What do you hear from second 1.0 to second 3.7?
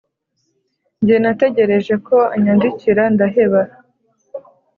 njye nategereje ko anyandikira ndaheba